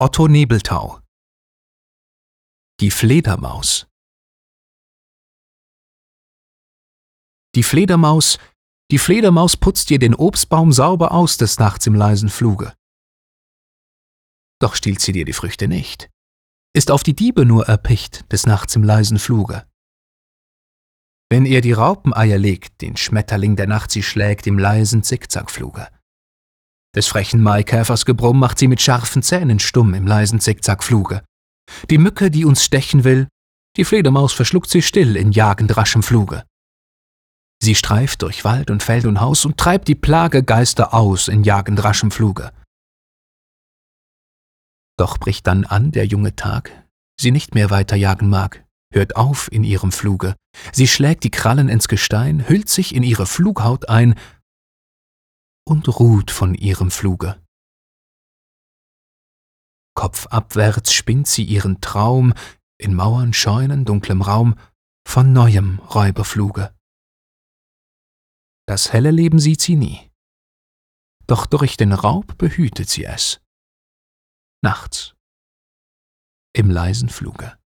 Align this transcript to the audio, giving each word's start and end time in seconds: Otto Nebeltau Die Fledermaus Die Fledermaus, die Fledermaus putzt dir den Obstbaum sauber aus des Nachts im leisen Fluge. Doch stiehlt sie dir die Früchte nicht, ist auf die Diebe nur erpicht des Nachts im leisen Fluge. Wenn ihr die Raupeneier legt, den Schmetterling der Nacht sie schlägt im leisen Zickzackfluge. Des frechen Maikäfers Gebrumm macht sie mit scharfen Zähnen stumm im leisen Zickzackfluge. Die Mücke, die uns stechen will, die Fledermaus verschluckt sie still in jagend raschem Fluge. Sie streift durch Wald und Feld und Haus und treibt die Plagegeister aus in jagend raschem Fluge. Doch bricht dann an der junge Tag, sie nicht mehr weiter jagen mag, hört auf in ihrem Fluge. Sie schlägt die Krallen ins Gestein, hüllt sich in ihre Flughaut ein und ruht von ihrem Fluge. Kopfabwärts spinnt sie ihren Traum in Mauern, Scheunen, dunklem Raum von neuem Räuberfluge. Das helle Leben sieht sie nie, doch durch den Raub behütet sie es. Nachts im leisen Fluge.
Otto 0.00 0.26
Nebeltau 0.26 1.00
Die 2.80 2.90
Fledermaus 2.90 3.86
Die 7.54 7.62
Fledermaus, 7.62 8.40
die 8.90 8.98
Fledermaus 8.98 9.56
putzt 9.56 9.90
dir 9.90 10.00
den 10.00 10.16
Obstbaum 10.16 10.72
sauber 10.72 11.12
aus 11.12 11.36
des 11.36 11.60
Nachts 11.60 11.86
im 11.86 11.94
leisen 11.94 12.28
Fluge. 12.28 12.74
Doch 14.60 14.74
stiehlt 14.74 15.00
sie 15.00 15.12
dir 15.12 15.24
die 15.24 15.32
Früchte 15.32 15.68
nicht, 15.68 16.10
ist 16.74 16.90
auf 16.90 17.04
die 17.04 17.14
Diebe 17.14 17.44
nur 17.44 17.68
erpicht 17.68 18.32
des 18.32 18.46
Nachts 18.46 18.74
im 18.74 18.82
leisen 18.82 19.20
Fluge. 19.20 19.64
Wenn 21.30 21.46
ihr 21.46 21.60
die 21.60 21.72
Raupeneier 21.72 22.38
legt, 22.38 22.80
den 22.82 22.96
Schmetterling 22.96 23.54
der 23.54 23.68
Nacht 23.68 23.92
sie 23.92 24.02
schlägt 24.02 24.48
im 24.48 24.58
leisen 24.58 25.04
Zickzackfluge. 25.04 25.88
Des 26.94 27.08
frechen 27.08 27.42
Maikäfers 27.42 28.04
Gebrumm 28.04 28.38
macht 28.38 28.58
sie 28.58 28.68
mit 28.68 28.80
scharfen 28.80 29.22
Zähnen 29.22 29.58
stumm 29.58 29.94
im 29.94 30.06
leisen 30.06 30.40
Zickzackfluge. 30.40 31.22
Die 31.90 31.98
Mücke, 31.98 32.30
die 32.30 32.44
uns 32.44 32.64
stechen 32.64 33.04
will, 33.04 33.28
die 33.76 33.84
Fledermaus 33.84 34.32
verschluckt 34.32 34.70
sie 34.70 34.82
still 34.82 35.16
in 35.16 35.32
jagend 35.32 35.76
raschem 35.76 36.02
Fluge. 36.02 36.44
Sie 37.60 37.74
streift 37.74 38.22
durch 38.22 38.44
Wald 38.44 38.70
und 38.70 38.82
Feld 38.82 39.06
und 39.06 39.20
Haus 39.20 39.44
und 39.44 39.56
treibt 39.56 39.88
die 39.88 39.94
Plagegeister 39.94 40.94
aus 40.94 41.28
in 41.28 41.42
jagend 41.42 41.82
raschem 41.82 42.10
Fluge. 42.10 42.52
Doch 44.96 45.18
bricht 45.18 45.46
dann 45.46 45.64
an 45.64 45.90
der 45.90 46.06
junge 46.06 46.36
Tag, 46.36 46.70
sie 47.18 47.32
nicht 47.32 47.54
mehr 47.54 47.70
weiter 47.70 47.96
jagen 47.96 48.28
mag, 48.28 48.64
hört 48.92 49.16
auf 49.16 49.50
in 49.50 49.64
ihrem 49.64 49.90
Fluge. 49.90 50.36
Sie 50.72 50.86
schlägt 50.86 51.24
die 51.24 51.30
Krallen 51.30 51.68
ins 51.68 51.88
Gestein, 51.88 52.48
hüllt 52.48 52.68
sich 52.68 52.94
in 52.94 53.02
ihre 53.02 53.26
Flughaut 53.26 53.88
ein 53.88 54.14
und 55.64 55.88
ruht 55.88 56.30
von 56.30 56.54
ihrem 56.54 56.90
Fluge. 56.90 57.40
Kopfabwärts 59.96 60.92
spinnt 60.92 61.28
sie 61.28 61.44
ihren 61.44 61.80
Traum 61.80 62.34
in 62.78 62.94
Mauern, 62.94 63.32
Scheunen, 63.32 63.84
dunklem 63.84 64.22
Raum 64.22 64.58
von 65.06 65.32
neuem 65.32 65.78
Räuberfluge. 65.78 66.74
Das 68.66 68.92
helle 68.92 69.10
Leben 69.10 69.38
sieht 69.38 69.60
sie 69.60 69.76
nie, 69.76 70.10
doch 71.26 71.46
durch 71.46 71.76
den 71.76 71.92
Raub 71.92 72.36
behütet 72.38 72.88
sie 72.88 73.04
es. 73.04 73.40
Nachts 74.62 75.14
im 76.56 76.70
leisen 76.70 77.08
Fluge. 77.08 77.58